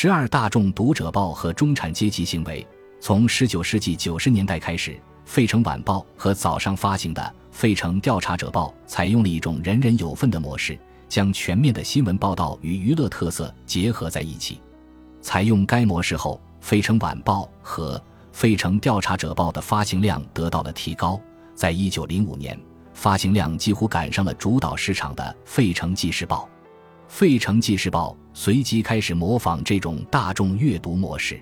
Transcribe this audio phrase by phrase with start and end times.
[0.00, 2.64] 十二大众读者报和中产阶级行为。
[3.00, 4.92] 从十九世纪九十年代开始，
[5.24, 14.60] 《费城晚报》和早上发行的《费城调查者报》采用了一种人人有份的模式，将全面的新闻报道与娱乐特色结合在一起。
[15.20, 17.98] 采用该模式后，《费城晚报》和
[18.30, 21.20] 《费城调查者报》的发行量得到了提高。
[21.56, 22.56] 在一九零五年，
[22.94, 26.48] 发行量几乎赶上了主导市场的《费城纪事报》。
[27.08, 31.40] 《费城纪事报》随即开始模仿这种大众阅读模式。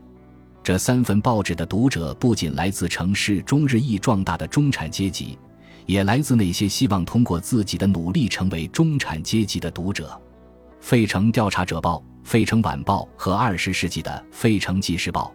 [0.63, 5.37] 这三份报纸的读者不仅来自城市中日益壮大的中产阶级，
[5.85, 10.19] 也来自那些希望通过自己的努力成为中产阶级的读者。
[10.81, 15.33] 费城调查者报、费城晚报和二十世纪的费城纪事报，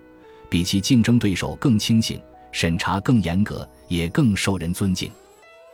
[0.50, 2.20] 比其竞争对手更清醒，
[2.54, 5.12] 审查更严格，也更受人尊敬。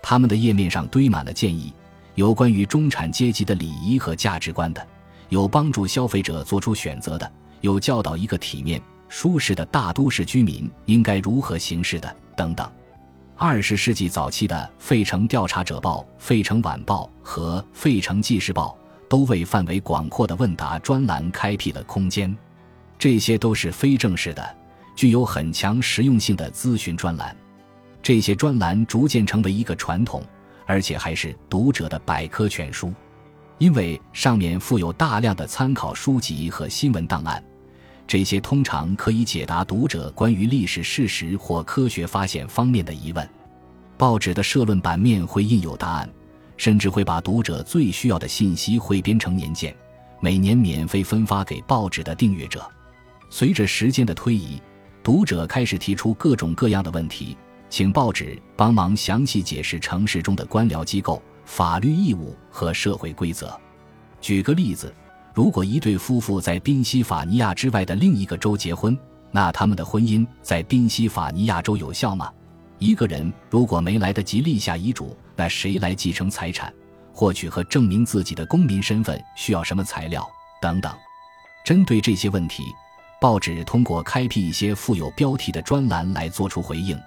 [0.02, 1.72] 他们的页面上堆满了建议，
[2.18, 4.84] 有关于中产阶级的礼仪和价值观的，
[5.30, 7.32] 有帮助消费者做出选择的，
[7.62, 8.82] 有教导一个体面。
[9.08, 12.68] 舒适的大都市居民应该如何行事的等等。
[13.36, 18.76] 二十世纪早期的《费城调查者报》《费城晚报》和《费城纪事报》
[19.08, 22.36] 都为范围广阔的问答专栏开辟了空间。
[22.98, 24.56] 这些都是非正式的、
[24.96, 27.38] 具有很强实用性的咨询专栏。
[28.02, 30.24] 这些专栏逐渐成为一个传统，
[30.68, 32.94] 而且还是读者的百科全书，
[33.58, 37.44] 因为上面附有大量的参考书籍和新闻档案。
[38.06, 43.28] 这些通常可以解答读者关于历史事实或科学发现方面的疑问。
[43.98, 46.10] 报纸的社论版面会印有答案，
[46.56, 49.76] 甚至会把读者最需要的信息汇编成年鉴，
[50.22, 52.70] 每年免费分发给报纸的订阅者。
[53.30, 54.62] 随着时间的推移，
[55.04, 57.36] 读者开始提出各种各样的问题，
[57.70, 63.60] 请报纸帮忙详细解释城市中的官僚机构、法律义务和社会规则。
[64.22, 64.94] 举个例子。
[65.34, 68.98] 如果一对夫妇在宾夕法尼亚之外的另一个州结婚，
[69.30, 72.34] 那他们的婚姻在宾夕法尼亚州有效吗？
[72.80, 76.74] 一个人如果没来得及立下遗嘱，那谁来继承财产？
[77.14, 80.28] 获取和证明自己的公民身份需要什么材料？
[80.60, 80.92] 等等。
[81.64, 82.64] 针对这些问题，
[83.22, 87.00] 报纸通过开辟一些富有标题的专栏来做出回应。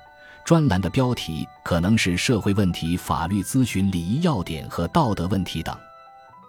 [0.45, 5.77] 专栏的标题可能是社会问题、法律咨询、礼仪要点和道德问题等。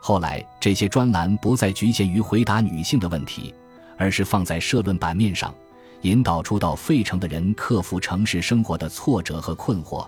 [0.02, 3.54] 后来，这些专栏不再局限于回答女性的问题，
[3.98, 5.54] 而是放在社论版面上，
[6.02, 10.08] 引导出到费城的人克服城市生活的挫折和困惑，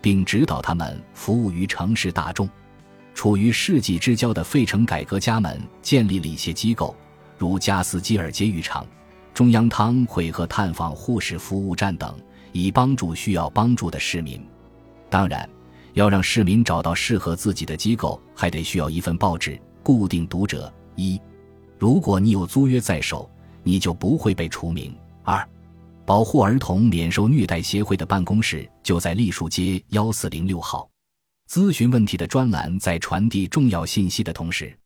[0.00, 2.48] 并指导他们服务于城市大众。
[3.14, 6.96] 处于世纪之交的费城改革家们建立了一些机构，
[7.36, 8.86] 如加斯基尔监狱场、
[9.34, 12.18] 中央汤会和探访护士服务站等，
[12.54, 14.42] 以帮助需要帮助的市民。
[15.10, 15.46] 当然。
[15.94, 20.74] 要让市民找到适合自己的机构，还得需要一份报纸、固定读者。
[20.96, 21.20] 一，
[21.78, 23.30] 如果你有租约在手，
[23.62, 24.92] 你就不会被除名。
[25.22, 25.48] 二，
[26.04, 30.90] 保护儿童免受虐待协会的办公室就在栗树街幺四零六号。
[31.48, 34.76] 咨询问题的专栏在传递重要信息的同时，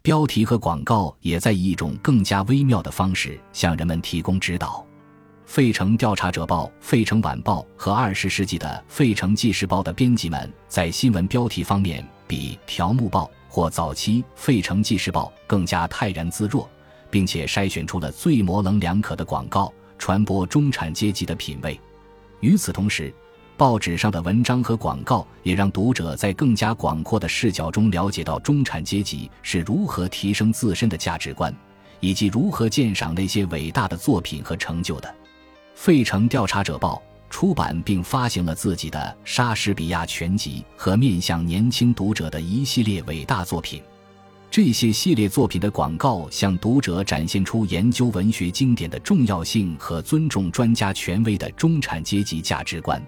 [0.00, 4.85] 标题和广告也在以一种更加微妙的方式向人们提供指导。
[5.46, 16.68] 费城调查者报、费城晚报和二十世纪的费城纪事报的编辑们在新闻标题方面比条目报或早期费城纪事报更加泰然自若，
[17.10, 21.78] 并且筛选出了最模棱两可的广告，传播中产阶级的品味。
[22.40, 23.14] 与此同时，
[23.56, 31.54] 报纸上的文章和广告也让读者在更加广阔的视角中了解到中产阶级是如何提升自身的价值观，
[32.00, 35.14] 以及如何鉴赏那些伟大的作品和成就的。
[35.76, 43.82] 费城调查者报出版并发行了自己的《莎士比亚全集》和面向年轻读者的一系列伟大作品。
[44.50, 53.00] 这些系列作品的广告向读者展现出研究文学经典的重要性和尊重专家权威的中产阶级价值观。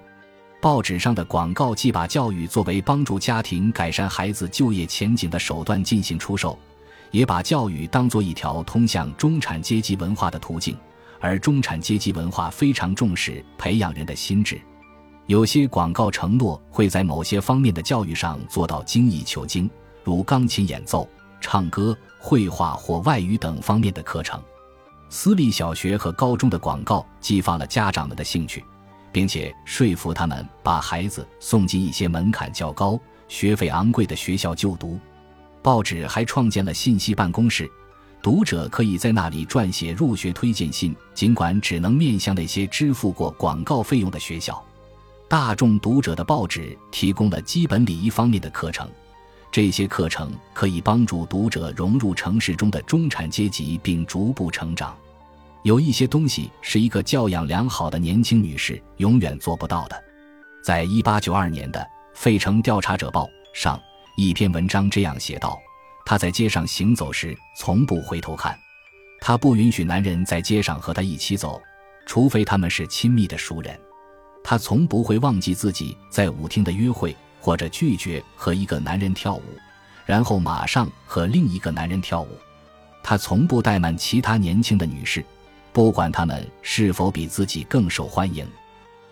[0.61, 6.57] 报纸上的广告既把教育作为帮助家庭改善孩子就业前景的手段进行出售，
[7.11, 10.77] 也把教育当作一条通向中产阶级文化的途径。
[11.21, 14.61] 而中产阶级文化非常重视培养人的心智，
[15.27, 19.69] 有些广告承诺会在某些方面的教育上做到精益求精，
[20.05, 21.09] 如钢琴演奏、
[21.41, 24.41] 唱歌、绘画或外语等方面的课程。
[25.11, 28.63] 私立小学和高中的广告激发了家长们的兴趣，
[29.11, 34.99] 并且说服他们把孩子送进一些门槛较高、学费昂贵的学校就读。
[35.63, 37.69] 报纸还创建了信息办公室。
[38.23, 44.63] 读者可以在那里撰写入学推荐信，尽管只能面向那些支付过广告费用的学校。
[45.29, 48.89] 大众读者的报纸提供了基本礼仪方面的课程，
[49.53, 54.97] 这些课程可以帮助读者融入城市中的中产阶级，并逐步成长。
[55.63, 60.03] 有一些东西是一个教养良好的年轻女士永远做不到的。
[60.65, 61.81] 在一八九二年的
[62.15, 63.79] 《费城调查者报》上，
[64.17, 65.59] 一篇文章这样写道
[66.09, 68.59] ：“她在街上行走时从不回头看，
[69.21, 71.61] 她不允许男人在街上和她一起走，
[72.07, 73.79] 除非他们是亲密的熟人。
[74.43, 79.43] 她从不会忘记自己在舞厅的约会，或者拒绝和一个男人跳舞，
[80.07, 82.39] 然后马上和另一个男人跳舞。
[83.03, 85.23] 她从不怠慢其他年轻的女士。”
[85.75, 88.49] 不管他们是否比自己更受欢迎，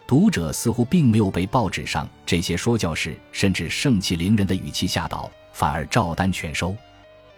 [0.06, 6.74] 读者似乎并没有被报纸上这些说教式甚至盛气凌人的语气吓倒，反而照单全收。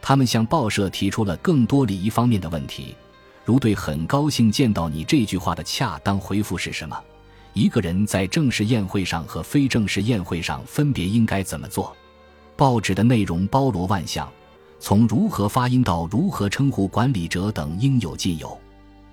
[0.00, 2.94] 他们向报社提出了更多礼仪方面的问题，
[3.44, 6.98] 如对“很高兴见到你”这句话的恰当回复是什么？
[7.52, 11.96] 一个人在正式宴会上和非正式宴会上分别应该怎么做？
[12.56, 14.30] 报纸的内容包罗万象，
[14.78, 18.56] 从如何发音到如何称呼管理者等应有尽有。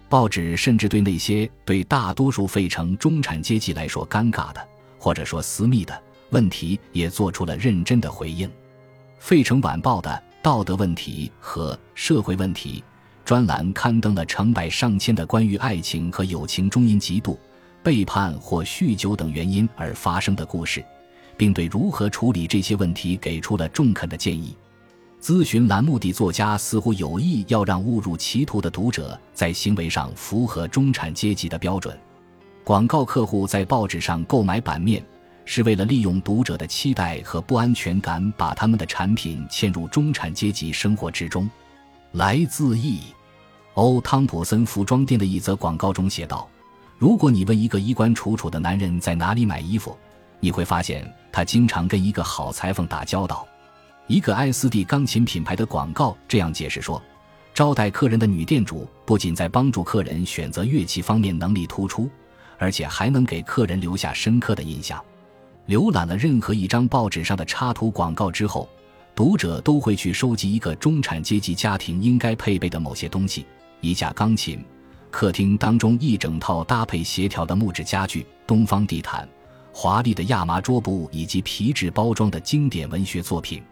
[0.08, 4.68] 报纸甚至对那些对大多数费城中产阶级来说尴尬的，
[5.00, 6.00] 或者说私密的
[6.30, 8.50] 问题，也做出了认真的回应。
[9.18, 12.84] 费城晚报的道德问题和社会问题
[13.24, 17.36] 专栏刊登了成百上千的关于爱情和友情中因嫉妒、
[17.82, 20.86] 背叛或酗酒等原因而发生的故事，
[21.36, 24.56] 并对如何处理这些问题给出了中肯的建议。
[25.20, 31.98] 咨询栏目的作家似乎有意要让误入歧途的读者在行为上符合中产阶级的标准。
[32.64, 35.04] 广告客户在报纸上购买版面，
[35.46, 41.50] 是为了利用读者的期待和不安全感，把他们的产品嵌入中产阶级生活之中。
[42.14, 43.02] 来自 E，
[43.76, 46.48] 欧汤普森服装店的一则广告中写道
[46.98, 49.98] ：“如果你问一个衣冠楚楚的男人在哪里买衣服，
[50.40, 53.48] 你会发现他经常跟一个好裁缝打交道。”
[54.08, 57.02] 一个 SD 钢琴品牌的广告这样解释说
[57.54, 62.10] ：“招待客人的女店主不仅在帮助客人选择乐器方面能力突出，
[62.58, 65.04] 而且还能给客人留下深刻的印象。”
[65.68, 68.70] 浏览了任何一张报纸上的插图广告之后，
[69.16, 73.46] 读者都会去收集一个中产阶级家庭应该配备的某些东西：
[73.82, 74.64] 一架钢琴、
[75.10, 79.28] 客厅当中一整套搭配协调的木质家具、东方地毯、
[79.72, 83.64] 华丽的亚麻桌布以及皮质包装的经典文学作品。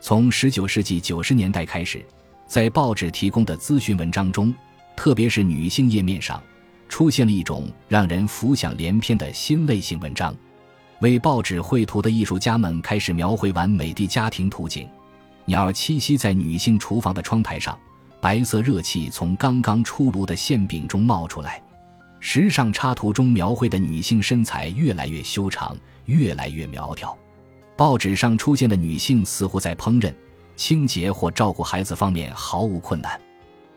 [0.00, 2.04] 从19世纪90年代开始，
[2.48, 4.52] 在报纸提供的咨询文章中，
[4.96, 6.42] 特别是女性页面上，
[6.88, 10.34] 出现了一种让人浮想联翩的新类型文章。
[11.00, 14.88] 为报纸绘图的艺术家们开始描绘完美的家庭图景：
[15.44, 17.78] 鸟栖息在女性厨房的窗台上，
[18.20, 21.62] 白色热气从刚刚出炉的馅饼中冒出来。
[22.18, 27.16] 时尚插图中描绘的女性身材越来越修长，越来越苗条。
[27.76, 30.12] 报纸上出现的女性似乎在烹饪、
[30.56, 33.20] 清洁或照顾孩子方面毫无困难，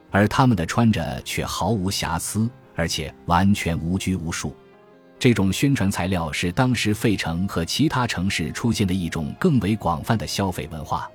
[0.09, 4.55] 而她们的穿着却毫无瑕疵，而且完全无拘无束。
[5.21, 11.07] 这种宣传材料是当时费城和其他城市出现的一种更为广泛的消费文化。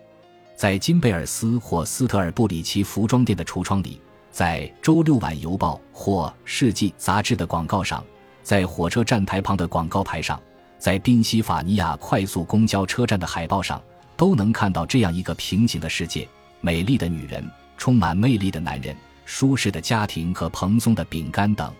[0.54, 4.00] 在金贝尔斯或斯特尔布里奇服装店的橱窗里，
[4.30, 8.00] 在周六晚邮报或世纪杂志的广告上，
[8.44, 10.40] 在火车站台旁的广告牌上。
[10.78, 13.82] 在宾夕法尼亚快速公交车站的海报上，
[14.16, 16.28] 都能看到这样一个平行的世界：
[16.60, 17.44] 美丽的女人、
[17.76, 18.94] 充满魅力的男人、
[19.24, 21.74] 舒适的家庭和蓬松的饼干等。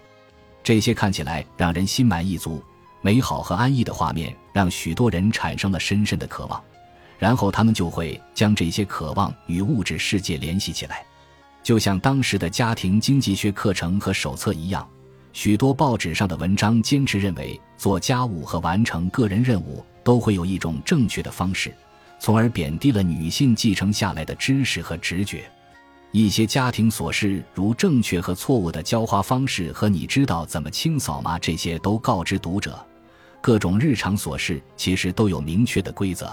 [0.67, 2.61] 这些看起来让人心满意足、
[3.01, 6.61] 美好和安逸的画面，让许多人产生了深深的渴望。
[7.21, 11.05] 然后他们就会将这些渴望与物质世界联系起来，
[11.63, 14.85] 就像当时的家庭经济学课程和手册一样。
[15.33, 21.73] 许多报纸上的文章坚持认为，做家务和完成个人任务都会有一种正确的方式，
[22.19, 25.49] 从而贬低了女性继承下来的知识和直觉。
[26.17, 31.39] 一些家庭琐事，如正确和错误的浇花方式和你知道怎么清扫吗？
[31.39, 32.83] 这些都告知读者。
[33.43, 36.27] 各种日常琐事其实都有明确的规则。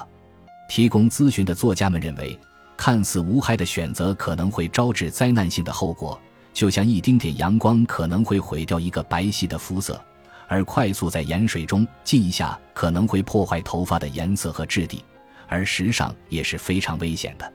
[0.69, 2.39] 提供咨询的作家们认为，
[2.77, 6.17] 看似无害的选择可能会招致灾难性的后果。
[6.53, 10.01] 就像一丁点阳光可能会毁掉一个白皙的肤色，
[10.47, 15.03] 而快速在盐水中浸一下可能会破坏头发的颜色和质地，
[15.49, 17.53] 而时尚也是非常危险的。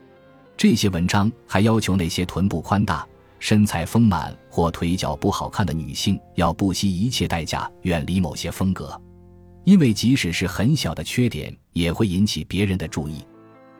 [0.59, 3.07] 这些文章还要求那些臀部宽大、
[3.39, 9.01] 身材丰满或腿脚不好看的女性要不惜一切代价远离某些风格，
[9.63, 13.25] 因为即使是很小的缺点也会引起别人的注意。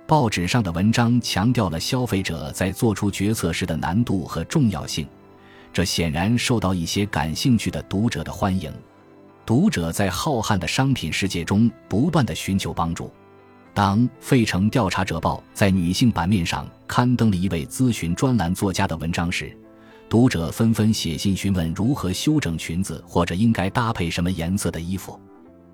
[0.08, 5.06] 报纸上的文章强调了消费者在做出决策时的难度和重要性，
[5.74, 8.72] 这显然受到一些感兴趣的读者的欢迎。
[9.46, 13.12] 读者在浩瀚的商品世界中不断的寻求帮助。
[13.80, 19.58] 当《费城调查者报》在女性版面上刊登了一位咨询专栏作家的文章时，
[20.10, 25.18] 读者纷纷写信询问如何修整裙子或者应该搭配什么颜色的衣服。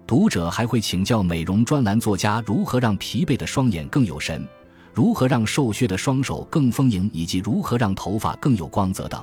[0.06, 4.48] 读者还会请教美容专栏作家如何让疲惫的双眼更有神，
[4.94, 9.20] 如何让瘦削的双手更丰盈，以及如何让头发更有光泽等。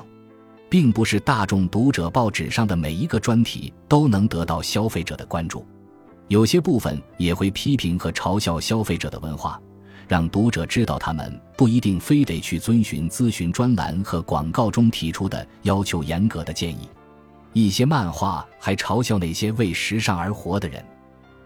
[0.69, 5.65] 并不是大众读者报纸上的每一个专题都能得到消费者的关注，
[6.29, 9.61] 有些部分也会批评和嘲笑消费者的文化，
[10.09, 16.88] 让读者知道他们不一定非得去遵循咨询专栏和广告中提出的要求严格的建议。
[17.52, 20.83] 一些漫画还嘲笑那些为时尚而活的人，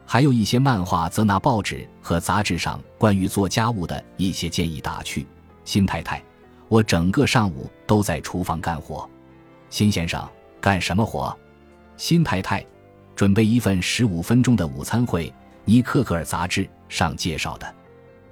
[0.04, 5.26] 还有一些漫画则拿报纸和杂志上关于做家务的一些建议打趣
[5.64, 6.22] ：“新太太，
[6.68, 9.08] 我整个上午都在厨房干活。”
[9.68, 10.24] 辛先生
[10.60, 11.36] 干什么活？
[11.96, 12.64] 辛太太
[13.16, 15.32] 准备一份十五分钟的午餐会。
[15.64, 17.74] 尼克克尔杂志上介绍的，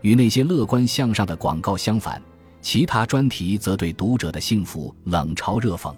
[0.02, 2.22] 与那些乐观向上的广告相反，
[2.62, 5.92] 其他专题则对读者的幸福冷嘲热讽。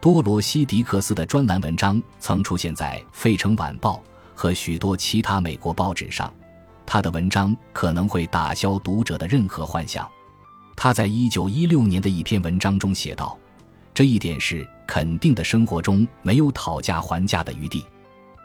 [0.00, 3.96] 多罗西·迪克斯的专栏文章曾出现在《费城晚报》
[4.34, 6.32] 和许多其他美国报纸上。
[6.86, 10.08] 他的文章可能会打消读者的任何幻想。
[10.74, 13.38] 他在一九一六年的一篇文章中写道。
[13.92, 17.84] 这一点是肯定的，生活中没有讨价还价的余地。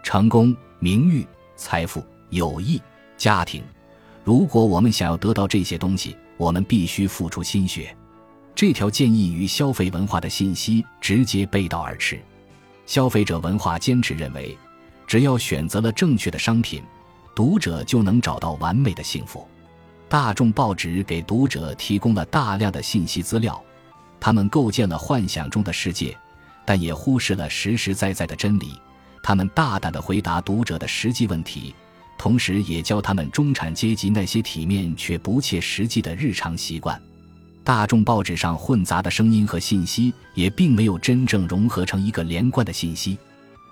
[0.08, 2.82] 成功、名誉、财富、友谊、
[3.18, 3.62] 家庭，
[4.24, 7.94] 如果我们想要得到这些东西，我们必须付出心血。
[8.56, 12.18] 这条建议与消费文化的信息直接背道而驰。
[12.86, 14.58] 消费者文化坚持认为，
[15.06, 16.82] 只要选择了正确的商品，
[17.36, 19.46] 读者就能找到完美的幸福。
[20.08, 23.62] 大众报纸给读者提供了大量的信息资料。
[24.22, 26.18] 他们构建了幻想中的世界，
[26.64, 28.80] 但也忽视了实实在在的真理。
[29.28, 31.76] 他们大胆地回答读者的实际问题，
[32.18, 36.98] 同时也教他们中产阶级那些体面却不切实际的日常习惯。
[37.62, 43.18] 大众报纸上混杂的声音和信息也并没有真正融合成一个连贯的信息。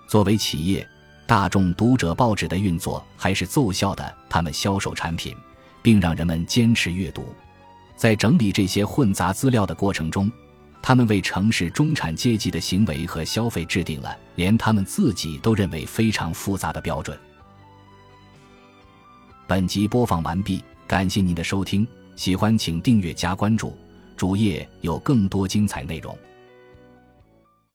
[0.06, 0.86] 作为企业，
[1.26, 4.14] 大众读者报纸的运作还是奏效的。
[4.28, 5.34] 他们销售产品，
[5.80, 7.34] 并让人们坚持阅读。
[7.96, 10.30] 在整理这些混杂资料的过程中，
[10.86, 17.18] 他们为城市中产阶级的行为和消费制定了连他们自己都认为非常复杂的标准。
[19.48, 23.76] 本集播放完毕，感谢您的收听，喜欢请订阅加关注，
[24.16, 26.16] 主页有更多精彩内容。